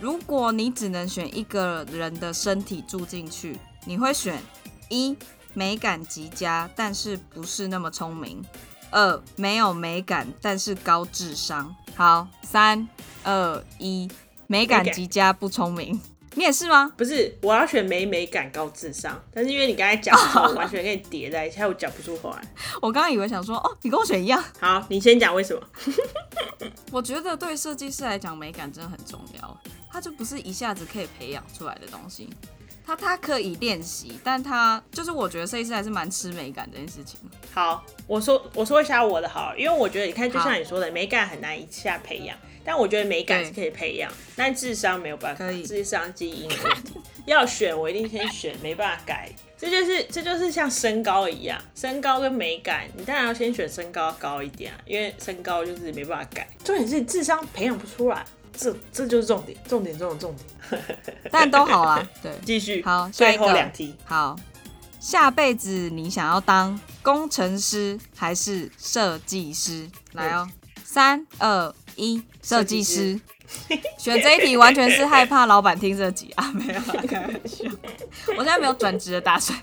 [0.00, 4.40] 如果你只能选一个人的身体住进去，你会选
[4.88, 5.16] 一
[5.54, 8.42] 美感极佳，但是不是那么聪明；
[8.90, 11.74] 二没有美感，但是高智商。
[11.96, 12.88] 好，三
[13.24, 14.08] 二一，
[14.46, 16.00] 美感极佳不聪明，
[16.34, 16.92] 你也是吗？
[16.96, 22.42] 不是，我要选没美感高智商，但是因为你刚才讲，我完全跟你叠在一起，我讲不出话来。
[22.80, 24.42] 我刚刚以为想说，哦，你跟我选一样。
[24.60, 25.62] 好，你先讲为什么？
[26.92, 29.60] 我觉得对设计师来讲，美感真的很重要，
[29.92, 32.30] 它就不是一下子可以培养出来的东西。
[32.90, 37.18] 他他可以练习，但他就是我觉得设计师还是蛮吃美感这件事情。
[37.52, 47.00] 好，我说我说一下我的好，因为我觉得你看，就像你说的，美感很难一下培养，但我觉得美感是可以培养，但智商没有办法，智商基因问题。
[47.26, 49.30] 要选我一定先选，没办法改。
[49.56, 56.48] 这就是这就是像身高一样，身高跟美感，你当然要先选身高高一点啊，因为身高就是没办法改。
[56.64, 58.24] 重点是智商培养不出来。
[58.60, 60.84] 这这就是重点，重点中的重点，
[61.32, 62.06] 但都好啊。
[62.22, 63.96] 对，继续好，下一个两题。
[64.04, 64.36] 好，
[65.00, 69.88] 下辈子你想要当工程师还是设计师？
[70.12, 70.46] 来哦，
[70.84, 73.18] 三二一，设计师。
[73.98, 77.64] 选这一题完全是害怕老板听这集啊，没有开玩笑，
[78.36, 79.58] 我现在没有转职的打算。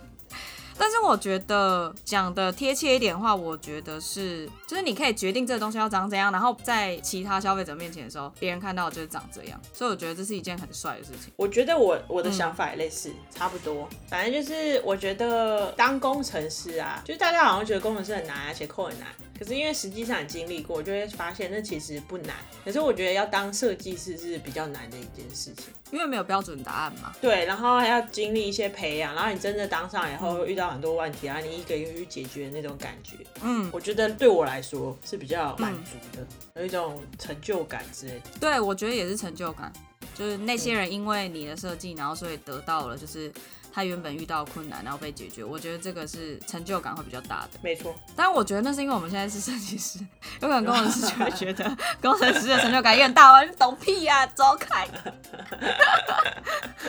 [0.77, 11.31] 但是我觉得讲的贴切一点的话，我觉得是，就是你可以决定这个东西要长怎样，然后在其他消费者面前的时候，别人看到就是长这样，所以我觉得这是一件很帅的事情。
[11.37, 19.07] 我觉得我我的想法也类似，差不多，反正就是我觉得当工程师啊，就是大家好像觉得工程师很难，而且扣很难。
[19.39, 22.35] 可是因为实际上你经历过，就会发现那其实不难。
[22.65, 27.13] 可是我觉得要当设计师是比较难的一件事情，因为没有标准答案嘛。
[27.21, 33.15] 对，然后还要经历一些培养，然后你真的当上以后会遇到很多问题啊，你一个一个去解决那种感觉。
[33.43, 36.27] 嗯，我觉得对我来说是比较满足的，
[36.61, 38.23] 有一种成就感之类的。
[38.39, 39.71] 对，我觉得也是成就感，
[40.15, 43.31] 就是那些人因为你的设计，然后所以得到了就是。
[43.77, 47.59] 他原本遇到困难，然后被解决，我觉得这个是成就感会比较大的。
[47.61, 49.99] 没错，但我觉得那是因为我们现在是设计师，
[50.41, 53.39] 有可能工程师就会觉得工程师的成就感也很大。
[53.43, 54.87] 你懂屁呀，走开！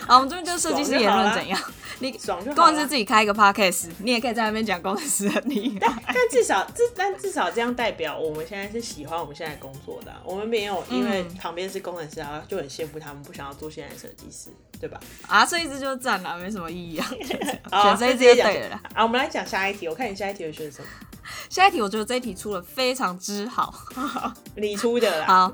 [0.07, 1.61] 好，我们这边就是设计师言论怎样？
[1.99, 2.11] 你
[2.55, 6.03] 工程师自己开一个 podcast，你也可以在那边讲工程师的厉害。
[6.07, 14.49] 但至少，至但至少这样代表我们现在是喜欢我们现在工作的，我们没有因为旁边是工程师啊就很羡慕他们，不想要做现在设计师。
[14.81, 14.99] 对吧？
[15.27, 17.07] 啊，这一只就是赞了，没什么意义啊。
[17.83, 18.81] 选这一只就对了。
[18.95, 19.89] 啊，我们来讲下一题。
[19.89, 20.89] 我看你下一题会选什么？
[21.51, 23.75] 下一题我觉得这一题出的非常之好，
[24.57, 25.27] 你出的啦。
[25.27, 25.53] 好，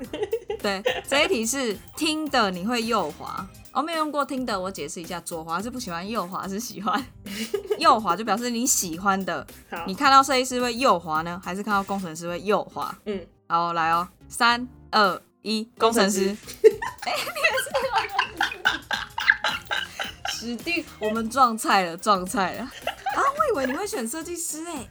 [0.61, 3.45] 对，这一题是听的你会右滑。
[3.73, 7.05] 我没有用过听的，我解释一下，左滑是不喜欢，右滑是喜欢。
[7.77, 9.45] 右滑就表示你喜欢的。
[9.85, 12.97] 你看到设计师会右滑呢，还是看到工程师会右滑？
[13.05, 16.21] 嗯，好，来哦，三二一，工程师。
[16.21, 17.75] 哎，你也是。
[20.39, 22.69] 指定我们撞菜了，撞菜了啊！
[23.37, 24.87] 我以为你会选设计师哎，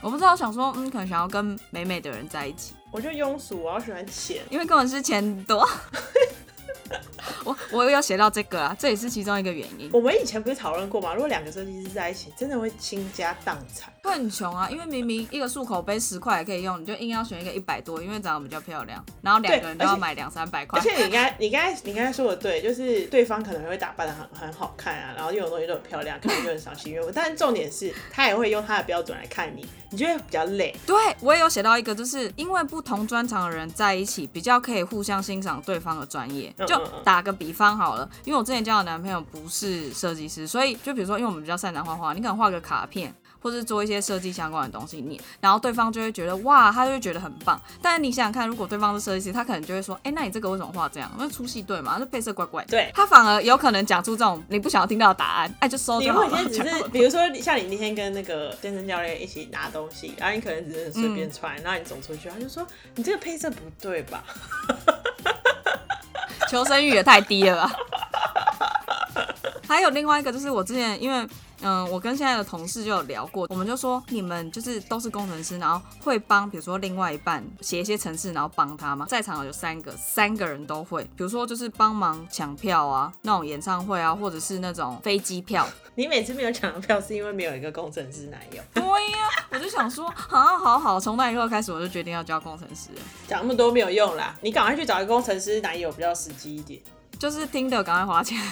[0.00, 2.74] 我不知道，想说嗯，可能想要跟美美的人在一起。
[2.90, 5.68] 我就庸俗，我要喜欢钱，因为根本是钱多。
[7.44, 9.90] 我我要写到这个啊，这也是其中一个原因。
[9.92, 11.12] 我们以前不是讨论过吗？
[11.12, 14.68] 如果两个设计师在一起，真的会倾家荡产，会很穷啊。
[14.70, 20.78] 因为明明一个漱口杯十块也可以用，你就硬要选一个一百多，因为长得比较漂亮，然后两个人都要买两三百块。
[20.78, 27.10] 而且你刚你刚才你刚才说的对，就是对方可能会打扮的很很好看啊，然后用的东西都很漂亮，可能就很赏心悦目。
[27.12, 30.74] 但是重点是他也会用他的标准来看你，你就会比较累。
[30.86, 36.54] 对我也有写到一个，就是因为不同专长的人在一起，比较可以互相欣赏对方的专业。
[36.66, 38.08] 就打个比方好了。
[38.24, 43.14] 因为我之前交的男朋友不是设计师，所以就比如说，因为我们比较擅长画画，你可能画个卡片，
[43.44, 47.60] 或是做一些设计相关的东西，你然后对方就会觉得哇，他就会觉得很棒。
[47.82, 51.12] 但是你想想看，如果对方是设计师，他可能就会说，哎，那你这个为什么画这样？
[51.18, 51.96] 那粗细对嘛？
[52.00, 52.64] 那配色怪怪。
[52.64, 56.40] 对，他反而有可能讲出这种你不想要听到的答案，哎，就收就好了。
[56.40, 64.24] 你只是比如说，像你那天跟那个健身教练一起拿东西，然后你可能只是随便穿，然后你走出去，他就说你这个配色不对吧？
[66.48, 67.76] 求生欲也太低了吧！
[69.74, 71.26] 还有另外一个，就是我之前因为。
[71.62, 79.06] 嗯，我跟现在的同事就有聊过，我们就说你们就是都是工程师，然后会帮比如说另外一半写一些程式，然后帮他吗？
[79.08, 85.66] 在场有三个，三个人都会，比如说就是帮忙抢票啊，那种演唱会啊，或者是那种飞机票。
[85.94, 88.62] 你每次没有抢到票，是因为没有一个工程师男友？
[88.74, 92.90] 对呀，我就想说，好好好，从那以后开始，我就决定要交工程师。
[93.26, 96.78] 讲那么多没有用啦，你赶快去找一个工程师男友比较实际一点。
[97.18, 98.38] 就是听的赶快花钱。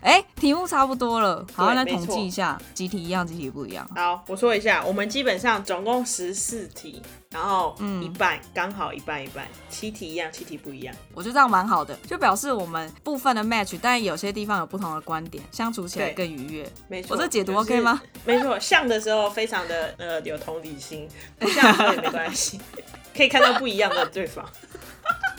[0.00, 3.88] 哎，题目差不多了，好，来统计一下，集体一样，集体不一样。
[3.96, 10.94] 好，我说一下，我们基本上总共十四题，然后嗯一半刚好一半一半，七题一样，七题不一样。
[11.12, 16.70] 我觉得这样蛮好的，就表示我们部分的 match，但有些地方有不同的观点，相处起来更愉悦。
[16.86, 18.00] 没错，我这解读 OK 吗？
[18.24, 21.08] 没错，像的时候非常的呃有同理心，
[21.38, 22.60] 不像的时候也没关系，
[23.16, 24.48] 可以看到不一样的对方，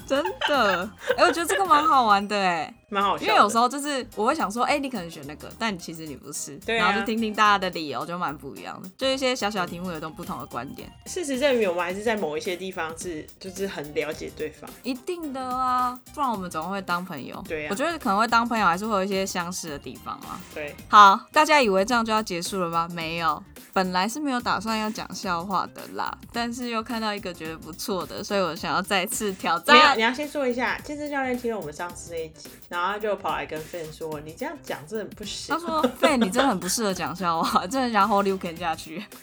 [0.07, 3.25] 真的，哎、我觉得这个蛮好玩的哎，蛮好笑。
[3.25, 8.89] 因为有时候就是我会想说，哎、你可能选那个，但其实你不是，对啊然后就听听大家的理由，就蛮不一样的。
[8.97, 14.69] 就一些小小的题目有种不同的观点，事实证明，我们还是在某一些地方是就是很了解对方。
[14.83, 17.43] 一定的啊，不然我们怎么会当朋友？
[17.47, 20.39] 对啊我觉得可能会当朋友，还是会有一些相似的地方啊。
[20.53, 22.87] 对，好，大家以为这样就要结束了吗？
[22.93, 23.43] 没有，
[23.77, 30.01] 本来是没有打算要讲笑话的啦，但是又看到一个觉得不错的，所以我想要再次挑没有，战你。
[30.01, 35.61] 要先说一下，健身教练听了我们上次那一集，然后他就跑来跟 Fan 说：“你这样讲真的不行他。
[35.61, 39.05] 说：“：“Fan，，你真的很不适合讲笑话，真的很想 hold you can 下去。”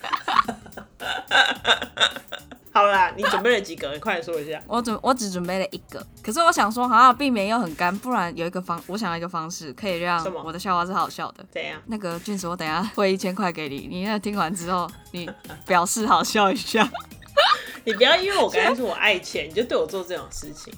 [2.75, 3.93] 好啦，你准备了几个？
[3.93, 4.61] 你快点说一下。
[4.67, 11.47] 我准我只准备了一个，可是我想说，好像避免又很干，不然有一个方，我想要一个方式可以让我的笑话是好笑的。
[11.53, 11.81] 怎样？
[11.87, 15.31] 那个俊子，我等一下 汇一千块给你，你那听完之后，你
[15.65, 16.91] 表示好笑一下。
[17.85, 20.73] 你不要因为我刚才说我爱钱，你就对我做这种事情，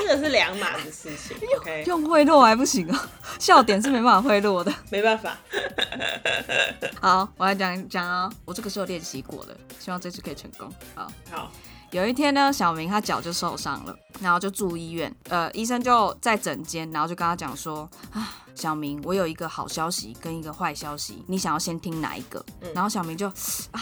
[0.00, 1.36] 这个是两码子事情。
[1.58, 4.72] OK，用贿赂还不行啊，笑点是没办法贿赂的。
[4.90, 5.36] 没办法。
[7.00, 10.72] 好，我来讲讲哦，我这个是有练习过的，希望这次可以成功。
[10.94, 11.50] 好，好，
[11.90, 15.12] 有一天呢，小明他脚就受伤了，然后就住医院。
[15.28, 22.44] 呃，医生就在诊间，然后就跟他讲说：“啊，小明，我有一个好消息跟一个坏消息，你想要先听哪一个？”
[22.74, 23.26] 然后小明就
[23.72, 23.80] 啊，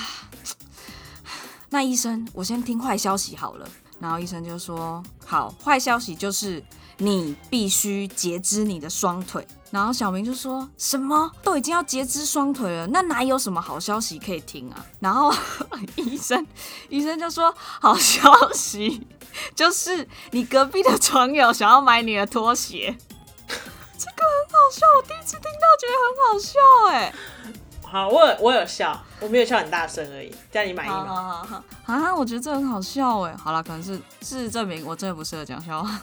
[1.72, 3.66] 那医生，我先听坏消息好了。
[3.98, 6.62] 然后医生就说：“好，坏消息就是
[6.98, 14.84] 你必须截肢你的双腿。”然后小明就说什么都已经要截肢双腿了，那哪有什么好消息可以听啊？
[15.00, 15.32] 然后
[15.96, 16.46] 医生
[16.90, 19.06] 医生就说好消息
[19.54, 22.94] 就是你隔壁的床友想要买你的拖鞋，
[23.48, 26.58] 这个很好笑，我第一次听到觉得很好笑
[26.90, 27.14] 哎、
[27.93, 31.05] 好，我有我有笑，我没有笑很大声而已，这样你满意吗？
[31.07, 33.34] 好好好啊，我觉得这很好笑哎。
[33.36, 36.01] 好了，可能是事实证明我真的不适合讲笑话。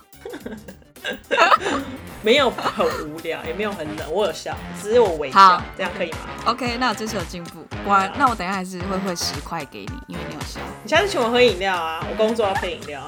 [2.22, 10.60] 没有很无聊，也没有很冷，我有笑，只是我微笑好，这样可以吗？OK，那我这次有进步，我，那我等一下还是会汇十块给你，因为你有笑。
[10.84, 13.02] 你下次请我喝饮料啊，我工作要配饮料。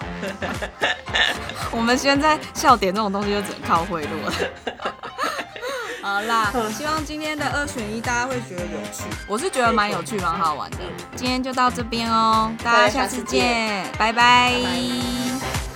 [1.69, 4.33] 我们现在笑点这种东西就只能靠贿赂了。
[6.03, 10.77] 好啦，希望今天的二选一大家会觉得有趣，我是觉得蛮有趣、蛮好玩的。
[11.15, 14.11] 今天就到这边哦，大家下次见，拜。
[14.11, 15.70] 拜拜